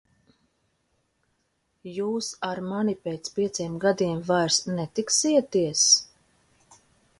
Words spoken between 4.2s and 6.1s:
vairs netiksieties?